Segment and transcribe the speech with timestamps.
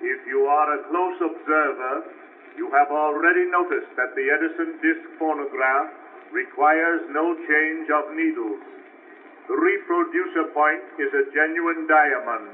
[0.00, 2.04] If you are a close observer,
[2.56, 5.92] you have already noticed that the Edison disc phonograph
[6.32, 8.64] requires no change of needles.
[9.48, 12.48] The reproducer point is a genuine diamond,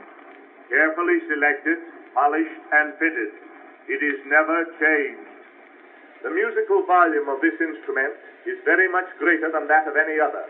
[0.68, 1.78] carefully selected,
[2.14, 3.30] polished, and fitted.
[3.86, 5.30] It is never changed.
[6.26, 10.42] The musical volume of this instrument is very much greater than that of any other.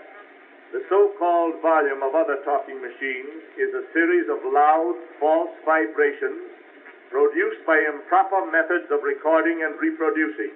[0.72, 6.55] The so-called volume of other talking machines is a series of loud, false vibrations
[7.10, 10.52] produced by improper methods of recording and reproducing.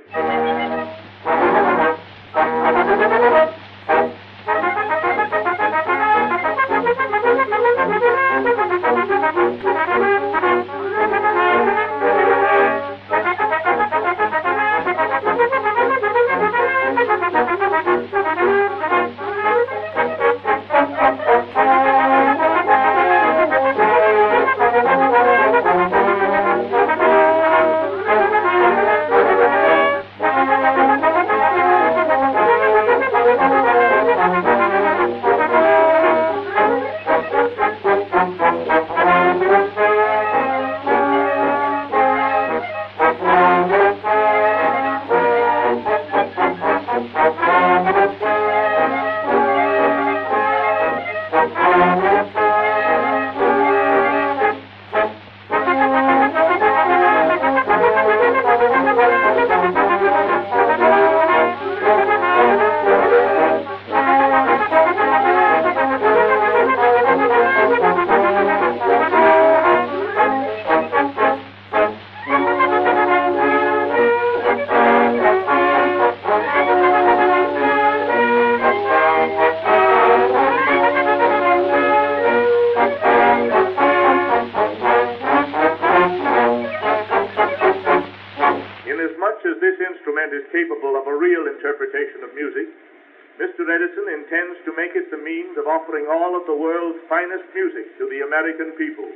[98.10, 99.08] The American people.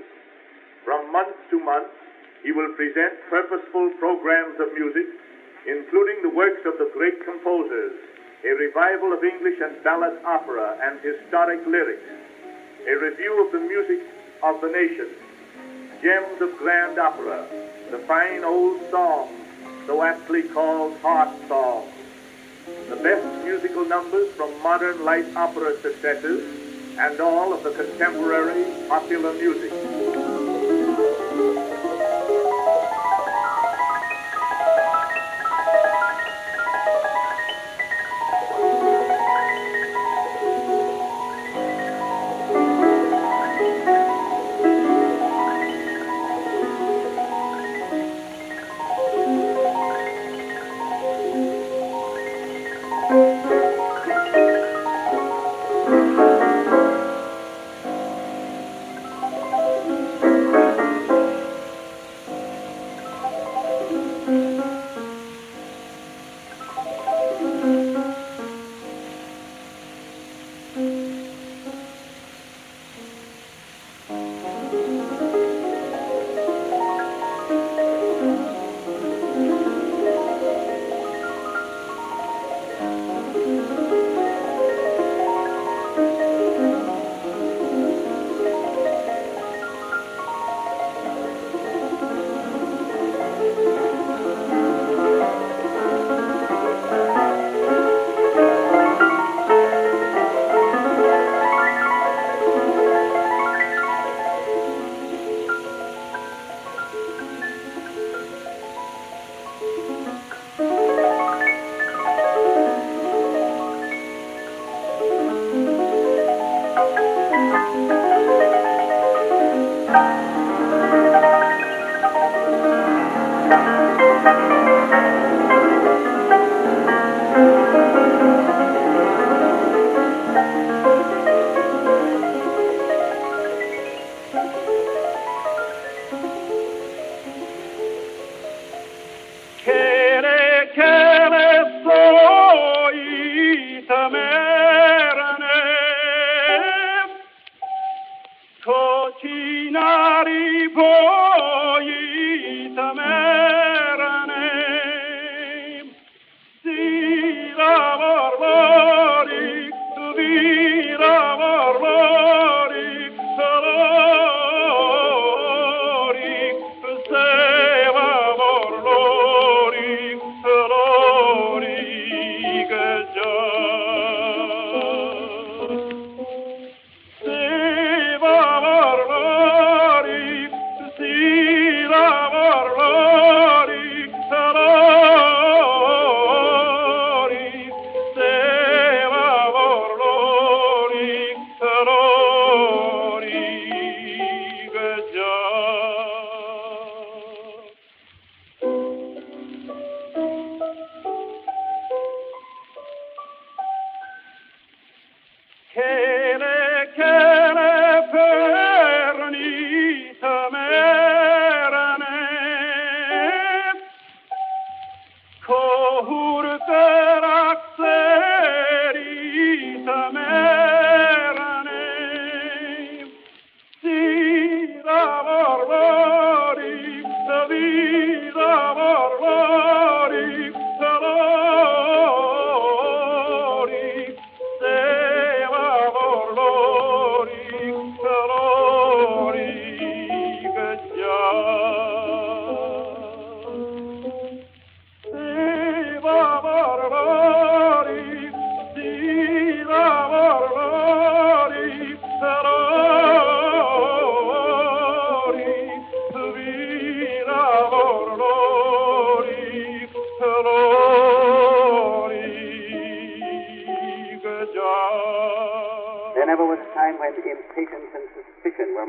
[0.84, 1.90] From month to month,
[2.44, 5.06] he will present purposeful programs of music,
[5.66, 7.92] including the works of the great composers,
[8.44, 12.06] a revival of English and ballad opera and historic lyrics,
[12.86, 13.98] a review of the music
[14.44, 15.08] of the nation,
[16.00, 17.48] gems of grand opera,
[17.90, 19.34] the fine old songs,
[19.86, 21.90] so aptly called heart songs,
[22.88, 26.63] the best musical numbers from modern light opera successes,
[26.98, 30.13] and all of the contemporary popular music.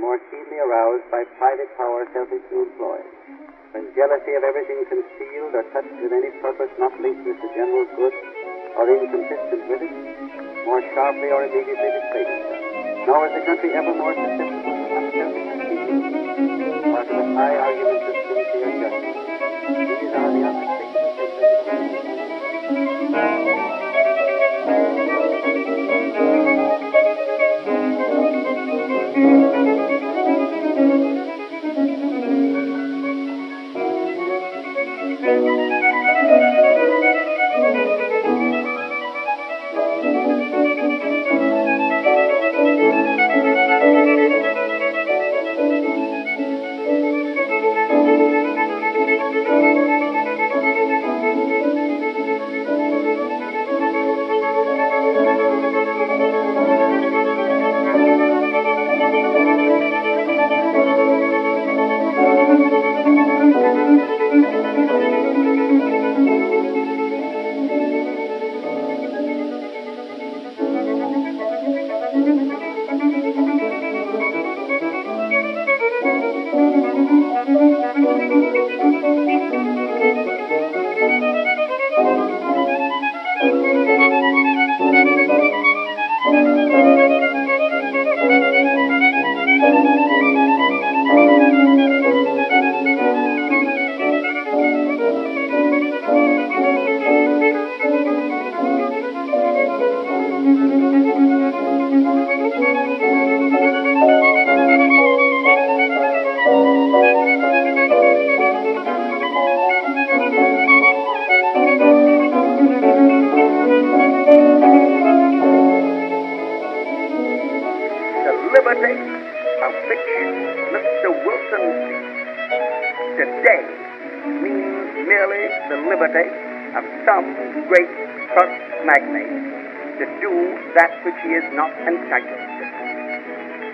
[0.06, 3.02] More keenly aroused by private power selfish to employ.
[3.74, 7.90] When jealousy of everything concealed or touched with any purpose not linked with the general
[7.98, 8.13] good
[8.78, 9.96] or inconsistent with it,
[10.62, 13.10] more sharply or immediately displayed itself.
[13.10, 16.02] Nor was the country ever more susceptible to unselfish speaking
[16.94, 19.19] or to the high arguments of sincere justice.
[19.90, 20.75] These are the unmistakable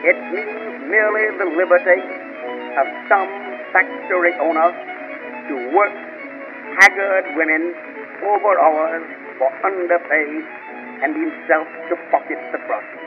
[0.01, 1.99] It means merely the liberty
[2.79, 3.27] of some
[3.75, 4.71] factory owner
[5.51, 5.95] to work
[6.79, 7.75] haggard women
[8.23, 9.03] over hours
[9.37, 10.29] for underpay
[11.03, 13.01] and himself to pocket the profit.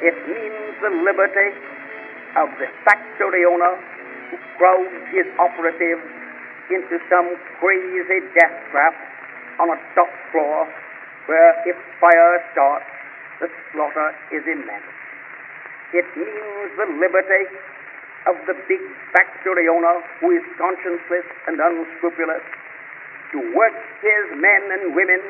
[0.00, 1.50] It means the liberty
[2.38, 3.74] of the factory owner
[4.30, 6.06] who crowds his operatives
[6.70, 8.94] into some crazy death trap
[9.58, 10.70] on a top floor
[11.26, 12.99] where if fire starts,
[13.40, 14.86] the slaughter is immense.
[15.92, 17.44] It means the liberty
[18.28, 18.84] of the big
[19.16, 22.44] factory owner who is conscienceless and unscrupulous
[23.32, 25.20] to work his men and women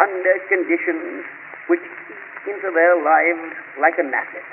[0.00, 1.28] under conditions
[1.68, 4.46] which eat into their lives like an acid.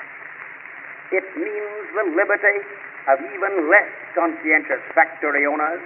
[1.10, 2.62] It means the liberty
[3.08, 5.80] of even less conscientious factory owners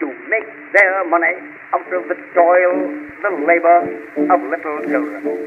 [0.00, 1.34] to make their money
[1.74, 2.74] out of the toil,
[3.22, 3.78] the labor
[4.32, 5.46] of little children.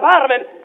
[0.00, 0.59] of Ireland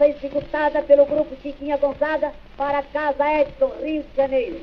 [0.00, 4.60] valsa executada pelo grupo Chiquinha Gonzaga para a Casa Edson, Rio de Janeiro.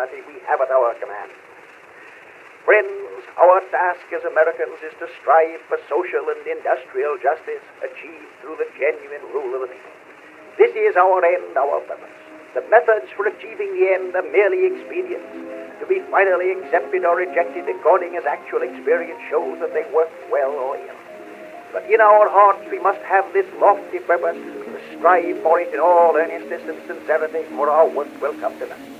[0.00, 1.30] Humanity we have at our command.
[2.64, 8.56] Friends, our task as Americans is to strive for social and industrial justice achieved through
[8.56, 9.96] the genuine rule of the people.
[10.56, 12.16] This is our end, our purpose.
[12.54, 15.32] The methods for achieving the end are merely expedients,
[15.80, 20.52] to be finally accepted or rejected according as actual experience shows that they work well
[20.52, 21.00] or ill.
[21.72, 25.80] But in our hearts we must have this lofty purpose to strive for it in
[25.80, 28.99] all earnestness and sincerity, for our work will come to nothing.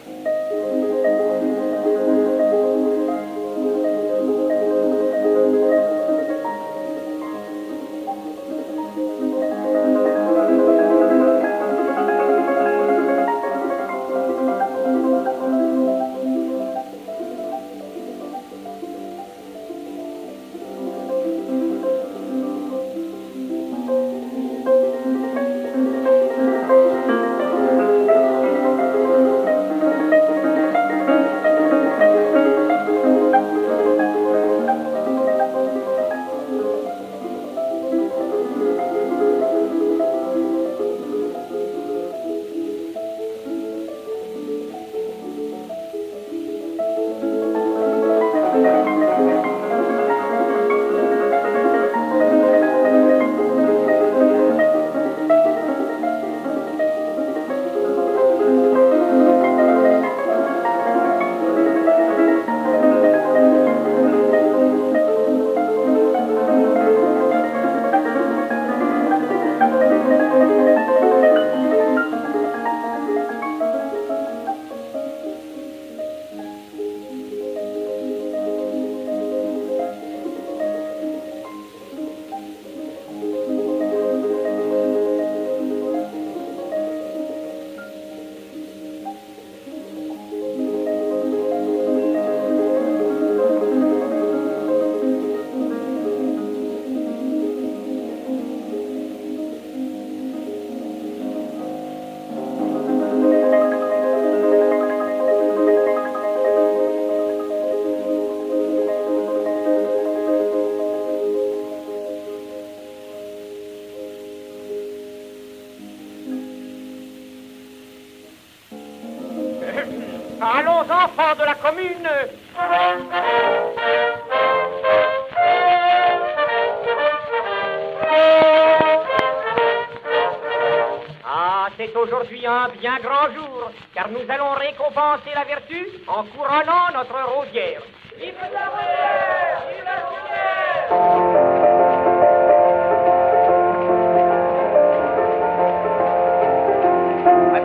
[134.11, 137.83] Nous allons récompenser la vertu en couronnant notre rosière.
[138.18, 141.51] Vive la rosière Vive la rosière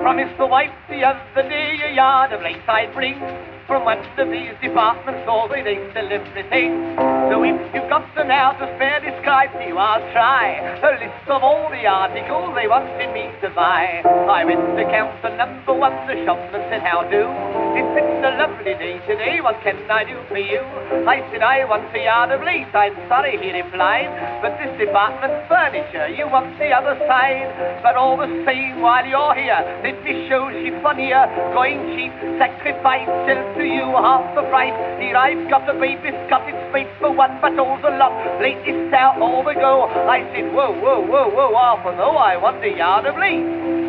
[0.05, 3.17] promised the wife the other day a yard of lace I'd bring
[3.65, 6.93] from one of these department stores where they sell everything.
[7.33, 11.25] So if you've got them now to spare, describe to you, I'll try a list
[11.27, 14.01] of all the articles they wanted me to buy.
[14.31, 17.27] I went to counter number one, the shopman said, how do?
[17.75, 20.63] It's been a lovely day today, what can I do for you?
[21.03, 24.09] I said, I want a yard of lace, I'm sorry, he replied,
[24.41, 27.51] but this department's furniture, you want the other side.
[27.83, 33.43] But all the same, while you're here, let me show chiffonier, going cheap, sacrifice, sell
[33.59, 34.75] to you half the price.
[34.99, 36.79] Here I've got the baby's it's for
[37.15, 38.13] one, but all's a lot.
[38.41, 39.87] Latest out, all the go.
[39.87, 43.47] I said, whoa, whoa, whoa, whoa, half a no, I want a yard of lace.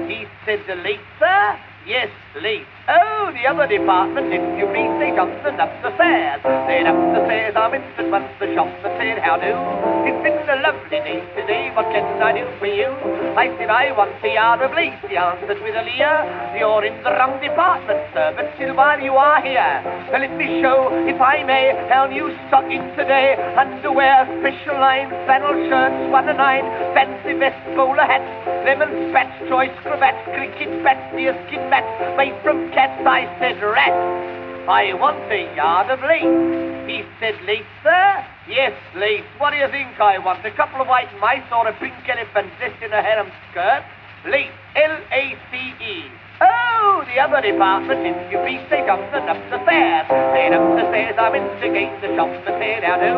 [0.08, 1.58] He said, the lace, sir?
[1.86, 2.10] Yes,
[2.42, 2.66] lace.
[2.88, 6.42] Oh, the other department, if you please, they jumped and up the stairs.
[6.42, 9.54] Then up the stairs I'm instant once the shopman said, how do?
[10.06, 10.98] It's been a lovely
[11.34, 12.88] today, what can I do for you?
[13.34, 16.16] I said, I want a yard of lace, he answered with a leer.
[16.56, 20.62] You're in the wrong department, sir, but still while you are here, well, let me
[20.62, 23.34] show, if I may, how new stock in today.
[23.56, 28.28] Underwear, special line, flannel shirts, one and nine, fancy vest, bowler hats,
[28.64, 33.02] lemon spats, choice cravats, cricket bats, deerskin mats, made from cats.
[33.06, 33.94] I said, rat.
[34.68, 36.90] I want a yard of lace.
[36.90, 38.35] He said, lace, sir?
[38.48, 39.26] Yes, lace.
[39.38, 40.46] What do you think I want?
[40.46, 43.82] A couple of white mice or a pink elephant dressed in a harem skirt?
[44.30, 44.54] Lace.
[44.76, 46.25] L-A-C-E.
[46.40, 50.04] Oh, the the other department if you be say up and up the stairs.
[50.36, 53.08] Then up the stairs I'm instigate the shop to say now do.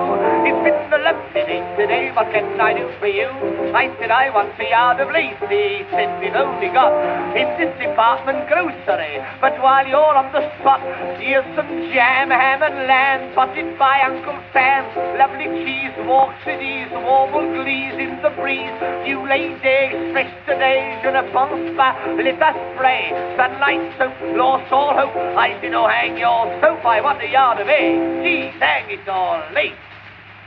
[0.46, 3.26] It's been a lovely day today, what can I do for you?
[3.74, 6.94] I said I want a yard of lace, he said we've only got
[7.34, 9.18] in this department grocery.
[9.42, 10.78] But while you're on the spot,
[11.18, 14.86] here's some jam, ham and lamb, potted by Uncle Sam.
[15.18, 18.78] Lovely cheese walks with ease, warble glees in the breeze.
[19.02, 23.07] You lady, fresh today, je ne pense pas, let us pray.
[23.36, 25.16] Sunlight soap, lost all hope.
[25.36, 28.24] I did no hang your soap, I want a yard of eggs.
[28.24, 29.76] Gee, dang, it's all late.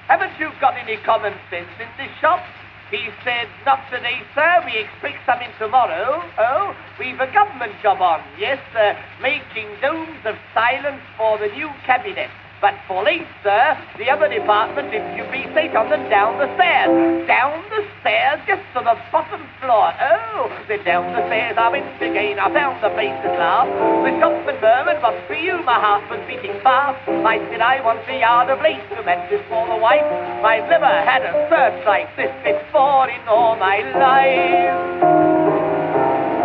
[0.07, 2.43] Haven't you got any common sense in this shop?
[2.91, 4.63] He said, not today, sir.
[4.65, 6.21] We expect some in tomorrow.
[6.37, 8.19] Oh, we've a government job on.
[8.37, 8.99] Yes, sir.
[9.21, 12.29] Making domes of silence for the new cabinet.
[12.61, 16.45] But for late, sir, the other department, if you be safe on them down the
[16.53, 17.25] stairs.
[17.25, 19.89] Down the stairs, just to the bottom floor.
[19.97, 22.37] Oh, then down the stairs I went again.
[22.37, 23.73] I found the place at last.
[24.05, 27.01] The shopman murmured, but for you, my heart was beating fast.
[27.09, 30.05] I said I want a yard of lace to match this for the wife.
[30.45, 35.01] I've never had a search like this before in all my life.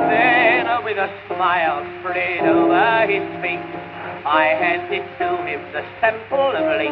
[0.08, 3.85] Then, with a smile spread over his face,
[4.26, 6.90] I handed to him the sample of lace.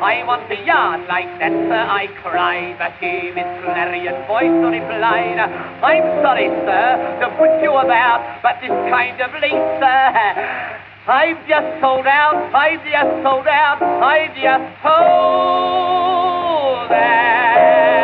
[0.00, 5.36] I want a yard like that, sir, I cried, but he, with clarion voice, replied,
[5.36, 10.80] I'm sorry, sir, to put you about, but this kind of lace, sir,
[11.12, 15.02] I've just sold out, I've just sold out, I've just sold
[16.90, 18.01] out.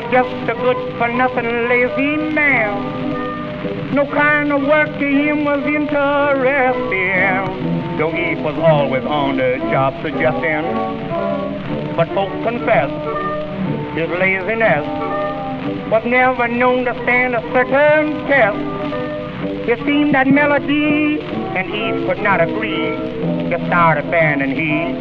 [0.00, 3.92] Was just a good for nothing lazy man.
[3.92, 5.98] No kind of work to him was interesting,
[7.98, 10.62] though he was always on the job suggesting.
[11.96, 12.90] But folks confess
[13.98, 14.86] his laziness
[15.90, 18.56] was never known to stand a certain test.
[19.68, 22.94] It seemed that melody and Eve could not agree
[23.50, 24.94] to start a band, and he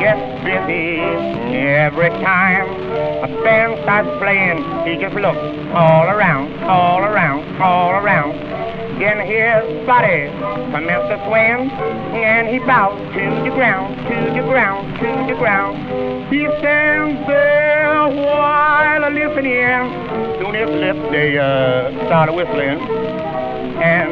[0.00, 0.98] gets busy
[1.54, 2.66] every time
[3.22, 4.58] a band starts playing.
[4.86, 5.38] He just looks
[5.72, 8.32] all around, all around, all around.
[8.98, 10.28] Then his body
[10.70, 15.76] commences to swing, and he bows to the ground, to the ground, to the ground.
[16.32, 20.38] He stands there while listening.
[20.38, 22.78] Soon his lips they uh, start whistling,
[23.82, 24.10] and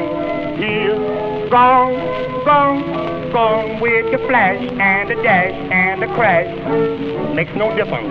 [0.59, 1.95] he's gone,
[2.45, 2.99] gone,
[3.33, 6.51] gone with the flash and the dash and the crash.
[7.35, 8.11] Makes no difference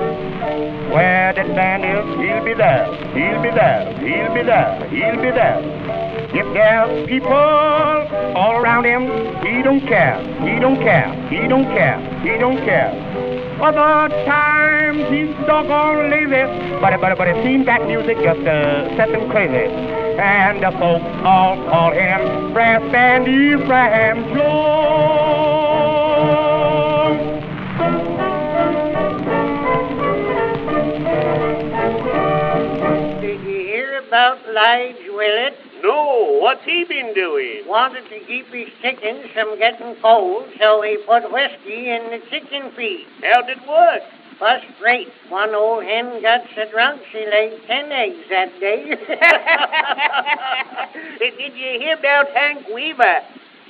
[0.92, 2.06] where that man is.
[2.18, 2.86] He'll be there.
[3.14, 3.94] He'll be there.
[4.00, 4.90] He'll be there.
[4.90, 5.60] He'll be there.
[6.32, 9.04] If there's people all around him,
[9.44, 10.22] he don't care.
[10.46, 11.10] He don't care.
[11.30, 12.00] He don't care.
[12.22, 12.94] He don't care.
[13.62, 19.12] Other times he's doggone lazy, but but but it seems that music just uh, sets
[19.12, 19.68] him crazy.
[20.20, 24.69] And the folks all call him Brass Band Ephraim Jones.
[34.60, 35.58] About Lige Willett?
[35.82, 37.64] No, what's he been doing?
[37.66, 42.72] Wanted to keep his chickens from getting cold, so he put whiskey in the chicken
[42.76, 43.08] feed.
[43.24, 44.02] How'd it work?
[44.38, 45.08] First rate.
[45.30, 48.86] One old hen got so drunk she laid ten eggs that day.
[51.20, 53.22] Did you hear about Hank Weaver?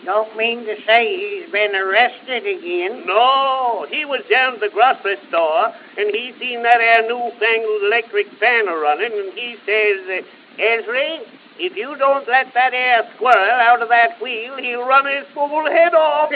[0.05, 3.05] Don't mean to say he's been arrested again.
[3.05, 8.31] No, he was down at the grocery store and he seen that there newfangled electric
[8.39, 10.21] fan running and he says, uh,
[10.59, 11.21] Esri,
[11.57, 15.65] if you don't let that air squirrel out of that wheel, he'll run his fool
[15.65, 16.29] head off.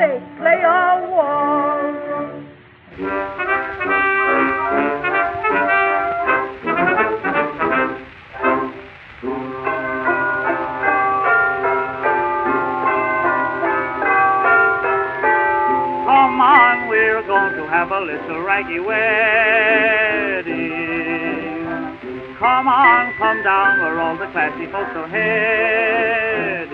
[0.00, 0.56] Sake, play.
[0.62, 1.12] Come
[16.40, 18.96] on, we're going to have a little raggy wedding.
[22.38, 26.70] Come on, come down where all the classy folks are heading.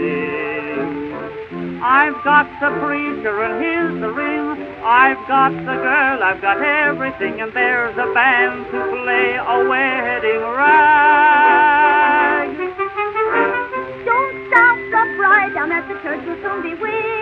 [1.97, 4.61] I've got the preacher and here's the ring.
[4.85, 10.45] I've got the girl, I've got everything, and there's a band to play a wedding
[10.61, 12.53] rag.
[14.05, 17.17] Don't stop the bride down at the church will soon be waiting.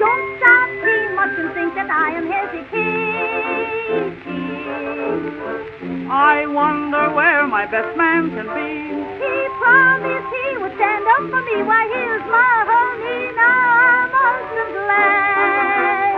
[0.00, 0.70] Don't stop
[1.14, 2.86] much and think that I am hesitating.
[6.10, 8.94] I wonder where my best man can be.
[9.20, 10.45] He promised he
[11.16, 11.62] up for me.
[11.64, 13.32] Why, here's my honey.
[13.36, 13.56] Now
[13.88, 16.12] I'm most glad.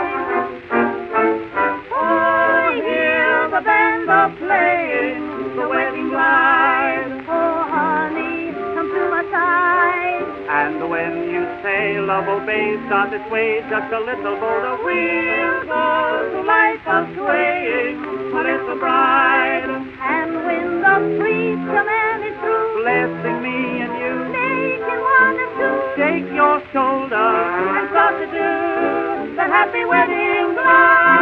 [1.94, 7.24] Oh, hear the band a playing the wedding glide.
[7.30, 10.26] Oh, honey, come to my side.
[10.50, 15.62] And when you say love obeys, does its way just a little boat of wheel
[15.62, 19.70] goes the light of swaying, my little bride.
[20.02, 23.67] And when the preacher man is through, Blessing me
[28.28, 28.34] To
[29.36, 31.18] the happy wedding line.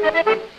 [0.00, 0.53] ¡Gracias!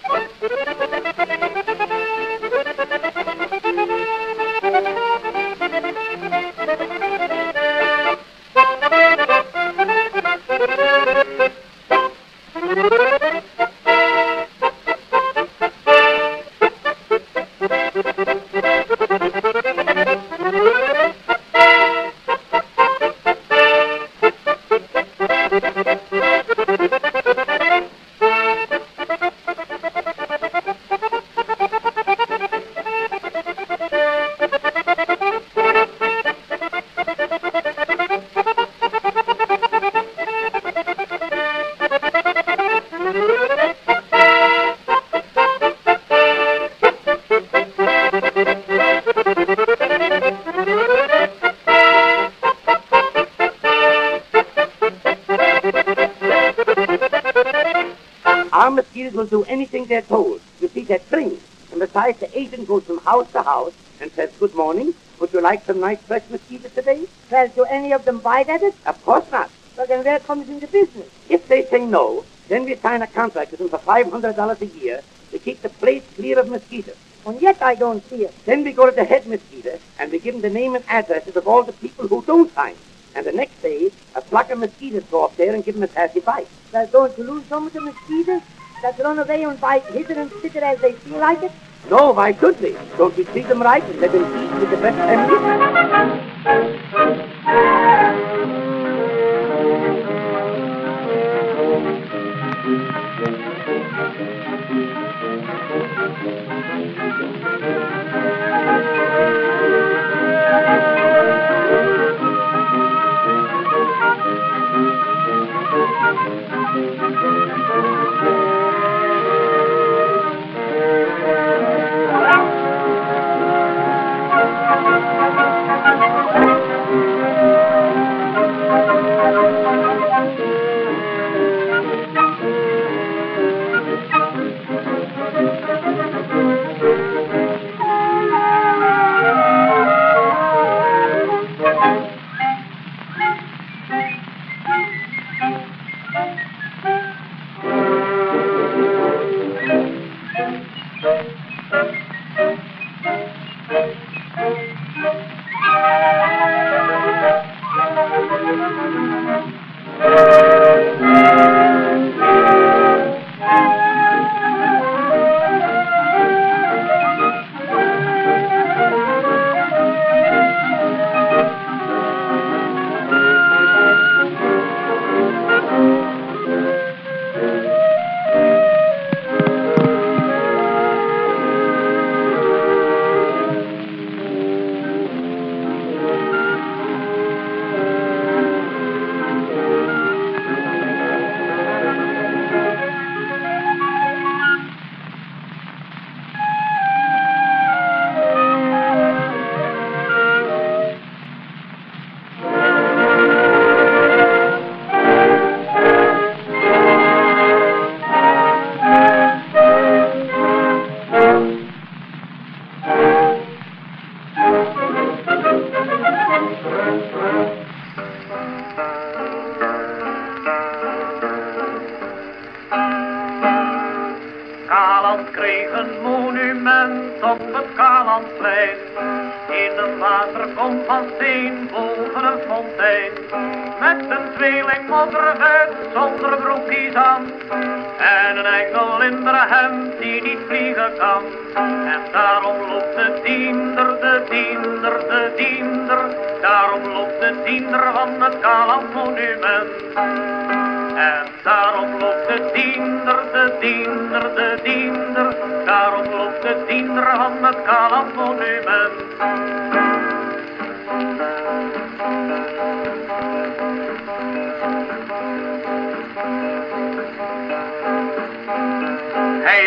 [65.76, 67.06] Nice fresh mosquitoes today?
[67.30, 68.74] Well, do any of them bite at it?
[68.86, 69.50] Of course not.
[69.76, 71.10] Well, then where comes in the business?
[71.28, 75.02] If they say no, then we sign a contract with them for $500 a year
[75.32, 76.96] to keep the place clear of mosquitoes.
[77.26, 78.34] And yet I don't see it.
[78.46, 81.36] Then we go to the head mosquito and we give him the name and addresses
[81.36, 82.76] of all the people who don't sign.
[83.14, 85.88] And the next day, a flock of mosquitoes go up there and give him a
[85.88, 86.48] passy bite.
[86.72, 88.44] Well, don't you lose some of the mosquitoes
[88.82, 91.52] that run away and bite hither and thither as they feel like it?
[91.90, 92.78] No, why should they?
[92.98, 95.95] Don't we treat them right and let them eat with the best family?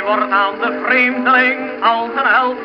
[0.08, 2.56] Wordt aan de vreemdeling als een held.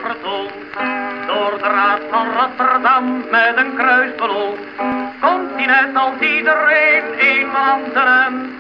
[1.28, 4.60] Door de raad van Rotterdam met een kruis beloond.
[5.22, 8.52] Komt hij net als iedereen aan zijn end.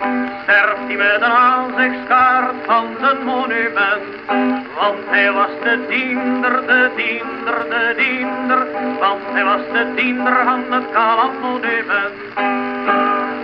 [0.43, 4.03] Sterft hij met een aanzichtskaart van zijn monument.
[4.79, 8.67] Want hij was de diender, de diender, de diender.
[8.99, 12.62] Want hij was de diender van het Kaland monument.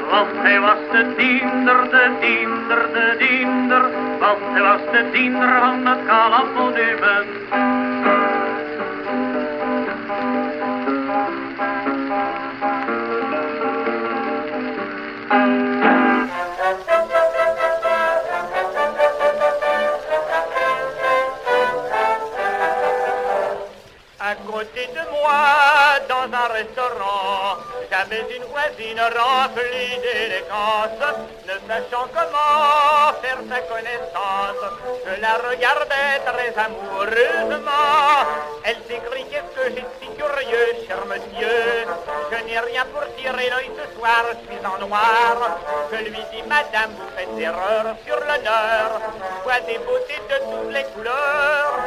[0.09, 3.81] Want hij was de diender, de diender, de diender.
[4.19, 7.27] Want hij was de diender van het Kaland monument.
[24.19, 27.68] À côté de moi, dans un restaurant,
[27.99, 30.99] j'avais une voisine remplie d'élégance,
[31.45, 34.63] ne sachant comment faire sa connaissance.
[35.05, 38.23] Je la regardais très amoureusement.
[38.63, 41.85] Elle s'écrie Qu'est-ce que j'ai si curieux, cher monsieur
[42.31, 45.57] Je n'ai rien pour tirer l'œil ce soir, je suis en noir.
[45.91, 49.01] Je lui dis Madame, vous faites erreur sur l'honneur.
[49.43, 51.79] Vois des beautés de toutes les couleurs.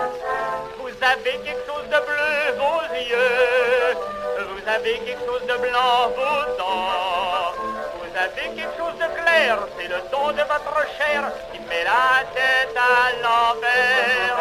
[0.79, 4.22] Vous avez quelque chose de bleu, vos yeux.
[4.63, 7.53] Vous avez quelque chose de blanc, vos dents.
[7.99, 12.23] Vous avez quelque chose de clair, c'est le ton de votre chair qui met la
[12.33, 14.39] tête à l'envers.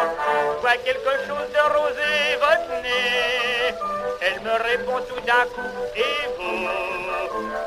[0.60, 3.74] Vois quelque chose de rosé votre nez.
[4.20, 6.68] Elle me répond tout d'un coup, et vous?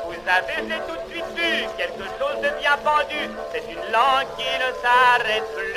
[0.06, 3.22] Vous avez tout de suite vu quelque chose de bien pendu.
[3.52, 5.76] C'est une langue qui ne s'arrête plus.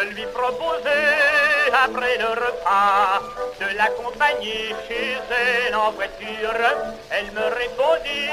[0.00, 3.20] Je lui proposais, après le repas,
[3.58, 5.16] de l'accompagner chez
[5.66, 6.54] elle en voiture.
[7.10, 8.30] Elle me répondit,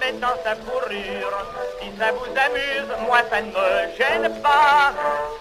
[0.00, 1.38] mettant sa fourrure,
[1.80, 4.92] si ça vous amuse, moi ça ne me gêne pas.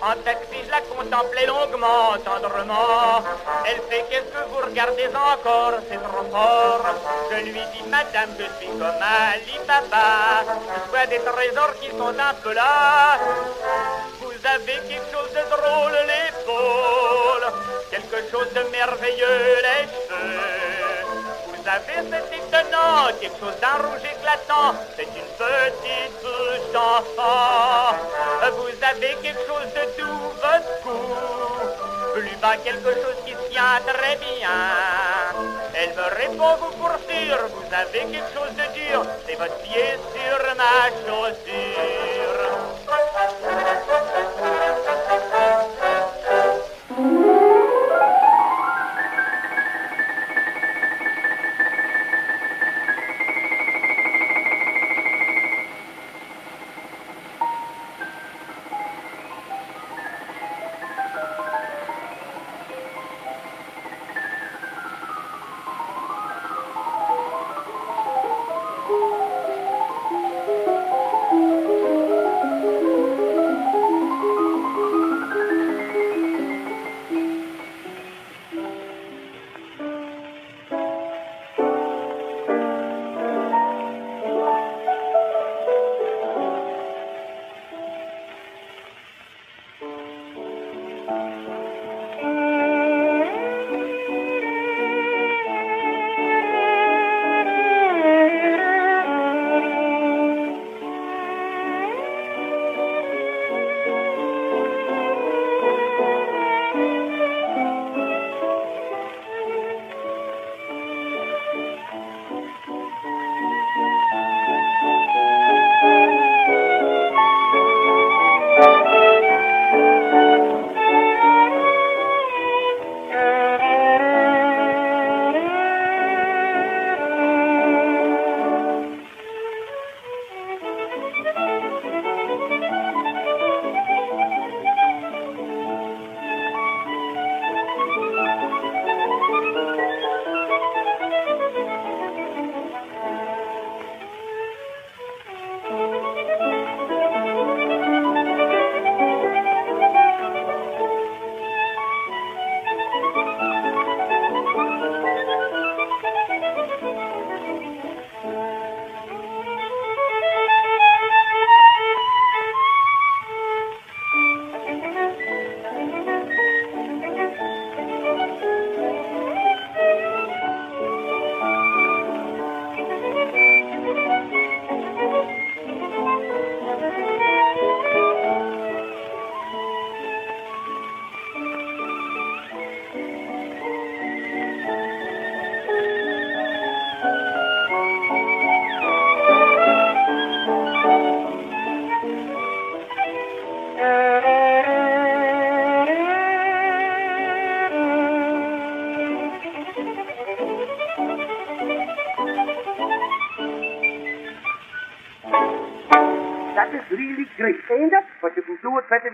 [0.03, 3.23] En taxi, je la contemplais longuement, tendrement.
[3.65, 6.85] Elle fait, qu'est-ce que vous regardez encore, c'est trop fort.
[7.31, 10.43] Je lui dis, madame, je suis comme Ali Baba.
[10.45, 13.17] Je vois des trésors qui sont un peu là.
[14.45, 17.45] Vous avez quelque chose de drôle, l'épaule,
[17.89, 21.01] quelque chose de merveilleux, les cheveux.
[21.47, 27.97] Vous avez cet étonnant, quelque chose d'un rouge éclatant, c'est une petite bouche d'enfant.
[28.51, 31.03] Vous avez quelque chose de doux, votre cou,
[32.13, 34.59] plus bas quelque chose qui tient très bien.
[35.73, 39.97] Elle me répond, vous pour sûr, vous avez quelque chose de dur, c'est votre pied
[40.13, 42.45] sur ma chaussure.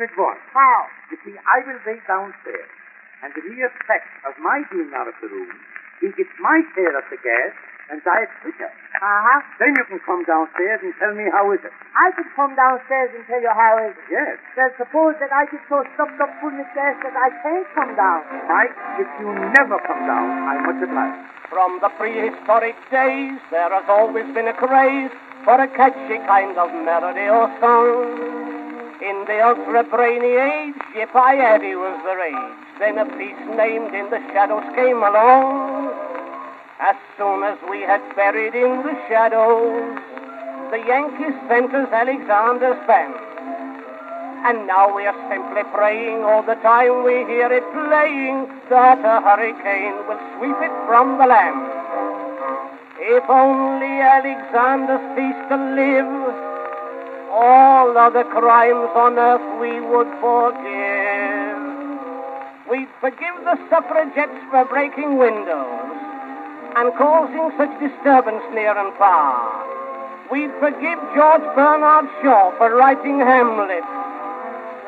[0.07, 0.53] Can do it better with.
[0.53, 0.79] How?
[1.11, 2.69] You see, I will wait downstairs,
[3.21, 5.53] and the mere fact of my being out of the room,
[6.01, 7.53] he gets my share of the gas
[7.91, 8.71] and dies quicker.
[8.71, 9.39] Uh-huh.
[9.59, 11.73] Then you can come downstairs and tell me how is it.
[11.91, 14.07] I could come downstairs and tell you how is it.
[14.09, 14.39] Yes.
[14.55, 17.93] Then suppose that I get so stuffed up full of gas that I can't come
[17.99, 18.23] down.
[18.47, 21.19] Mike, if you never come down, I'm much obliged.
[21.51, 25.11] From the prehistoric days, there has always been a craze
[25.43, 28.60] for a catchy kind of melody or song.
[29.01, 32.61] In the ultra brainy age, if I Yippee was the rage.
[32.77, 35.89] Then a piece named In the Shadows came along.
[36.77, 39.97] As soon as we had buried in the shadows,
[40.69, 43.17] the Yankees sent us Alexander's band.
[44.45, 49.17] And now we are simply praying all the time we hear it playing that a
[49.25, 51.65] hurricane will sweep it from the land.
[53.01, 56.50] If only Alexander ceased to live,
[57.31, 61.61] all other crimes on earth we would forgive.
[62.69, 65.91] We'd forgive the suffragettes for breaking windows
[66.75, 69.39] and causing such disturbance near and far.
[70.31, 73.83] We'd forgive George Bernard Shaw for writing Hamlet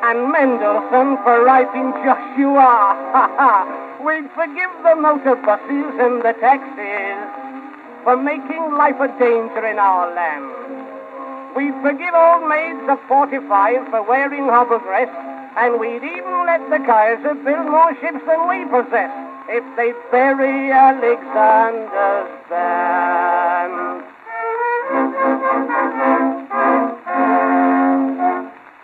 [0.04, 2.96] and Mendelssohn for writing Joshua.
[4.06, 7.24] We'd forgive the motor buses and the taxis
[8.04, 10.73] for making life a danger in our land.
[11.56, 15.10] We'd forgive old maids of 45 for wearing hobble dress,
[15.56, 19.14] and we'd even let the Kaiser build more ships than we possess
[19.50, 24.04] if they bury Alexander's band.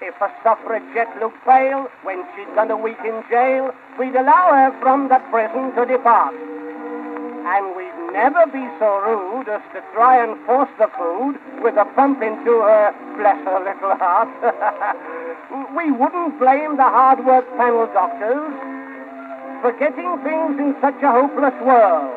[0.01, 4.80] If a suffragette looked pale when she'd done a week in jail, we'd allow her
[4.80, 6.36] from that prison to depart.
[6.36, 11.86] And we'd never be so rude as to try and force the food with a
[11.95, 14.30] pump into her, bless her little heart.
[15.76, 18.53] we wouldn't blame the hard work panel doctors
[19.62, 22.10] for getting things in such a hopeless world.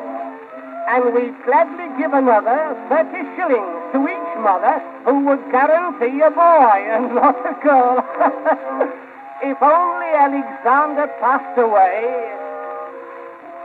[0.89, 6.79] And we'd gladly give another 30 shillings to each mother who would guarantee a boy
[6.91, 8.03] and not a girl.
[9.47, 12.52] if only Alexander passed away,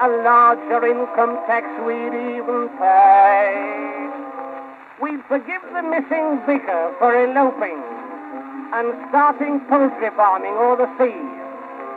[0.00, 3.50] a larger income tax we'd even pay.
[5.02, 7.82] We'd forgive the missing vicar for eloping
[8.78, 11.18] and starting poultry farming o'er the sea.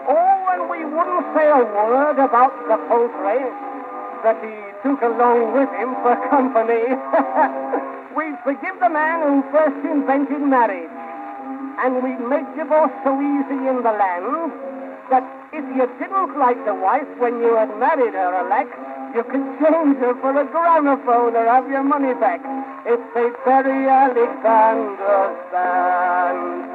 [0.10, 3.45] Oh, and we wouldn't say a word about the poultry
[4.26, 6.82] that he took along with him for company.
[8.18, 10.89] we'd forgive the man who first invented marriage,
[11.86, 14.70] and we'd make divorce so easy in the land
[15.12, 18.72] that if you didn't like the wife when you had married her, Alex,
[19.14, 22.39] you could change her for a gramophone or have your money back
[22.86, 26.72] It's they bury Alexander's band.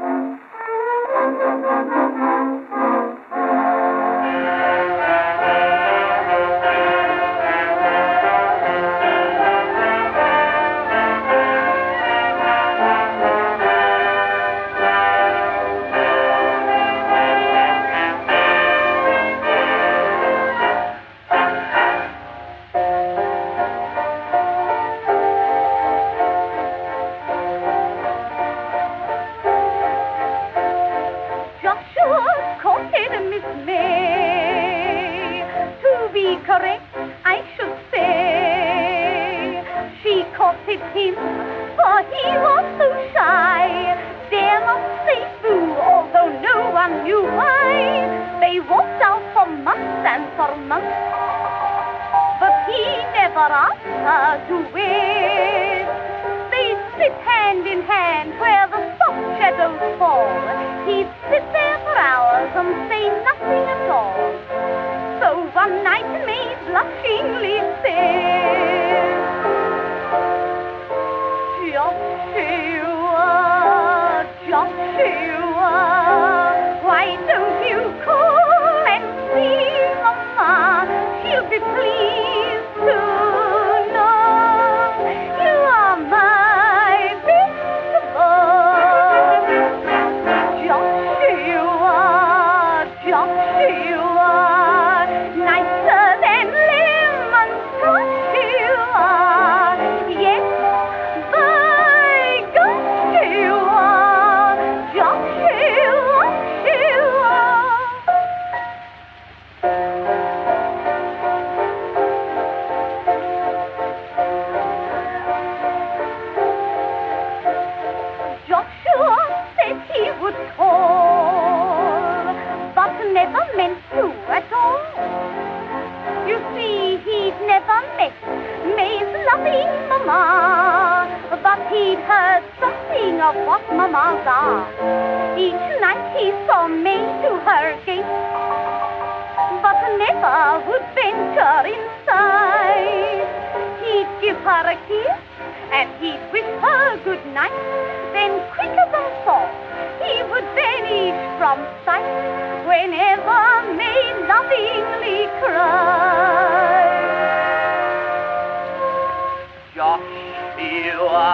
[159.76, 161.28] Joshua,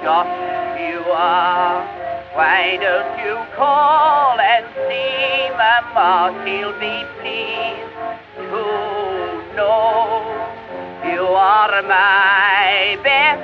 [0.00, 1.26] Joshua,
[2.34, 6.30] why don't you call and see Mamma?
[6.46, 7.90] She'll be pleased
[8.38, 8.62] to
[9.56, 10.22] know
[11.04, 13.42] you are my best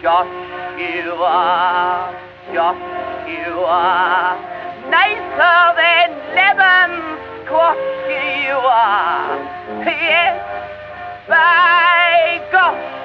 [0.00, 0.30] josh,
[0.94, 1.34] Joshua,
[2.54, 3.82] Joshua,
[4.88, 7.76] nicer than lemon squash
[8.46, 9.34] you are.
[9.84, 10.55] Yes.
[11.28, 11.34] 最
[12.38, 12.54] 後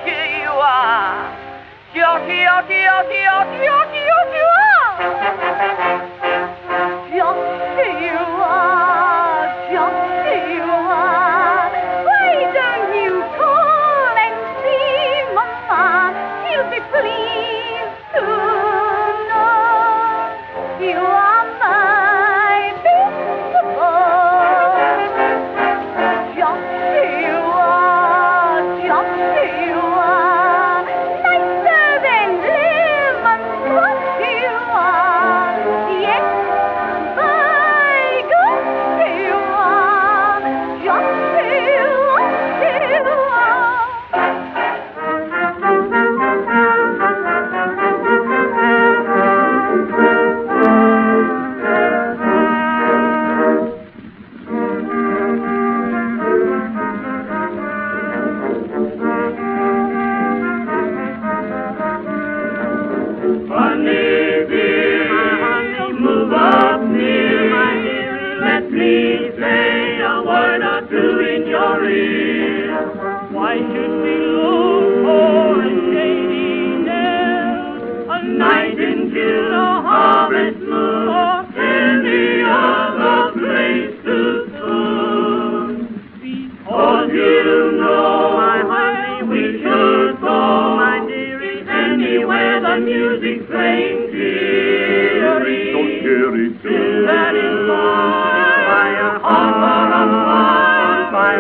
[0.05, 0.11] 期
[0.45, 1.33] は
[1.95, 2.81] よきよき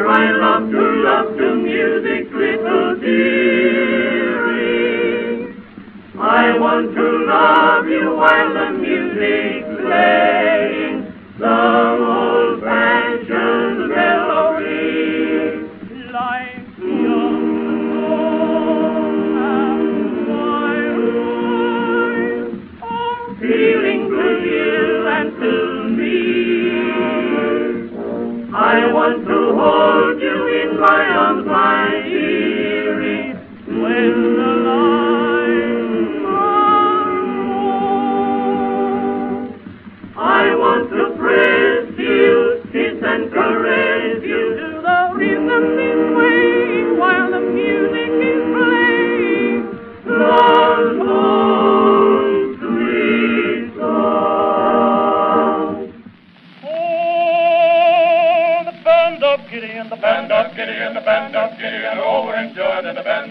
[0.01, 4.31] where I love to love to music, little dearie.
[6.17, 8.17] I want to love you.
[8.19, 8.40] I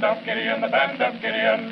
[0.00, 1.69] band of Gideon, the band of Gideon.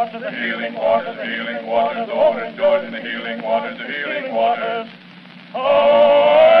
[0.00, 4.34] waters, the healing waters, the healing waters, over and Jordan, the healing waters, the healing
[4.34, 4.88] waters.
[5.54, 6.59] Oh!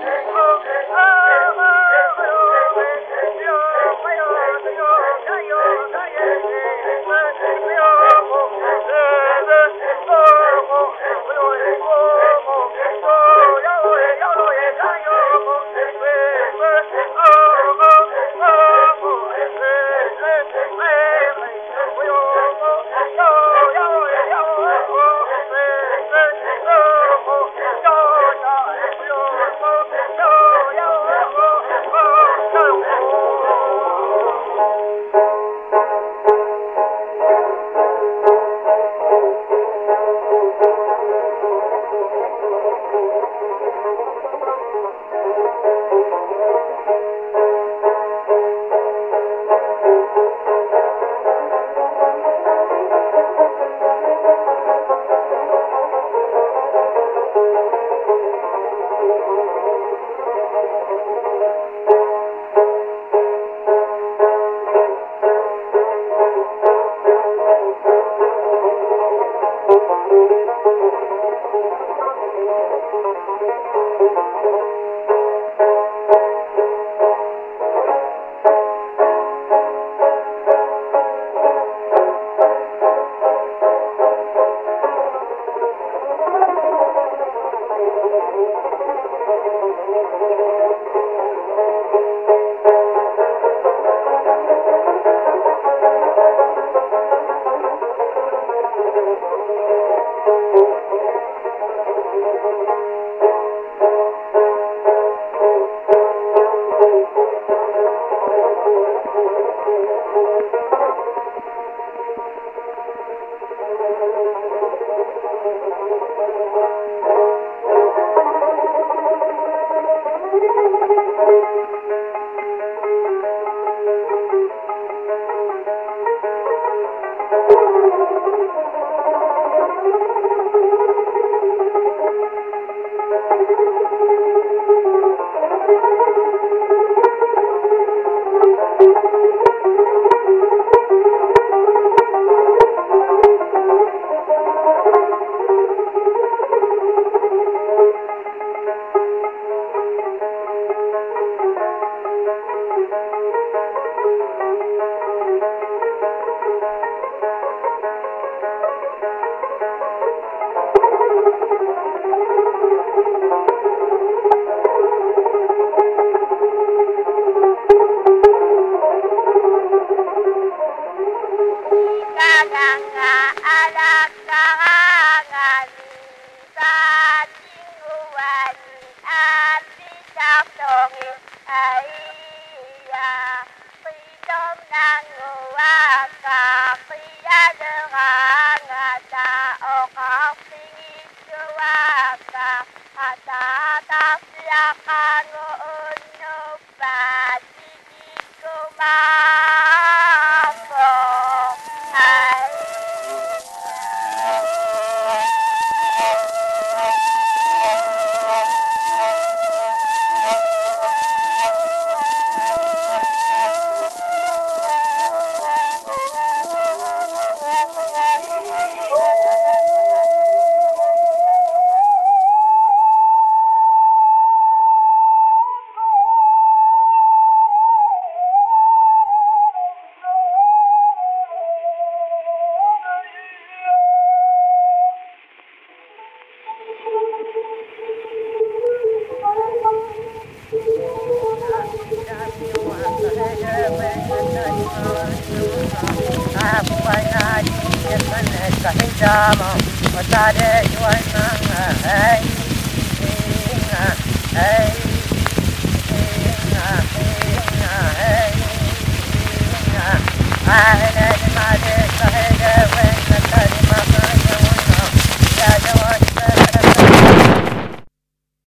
[0.00, 1.19] hunger, hunger, hunger.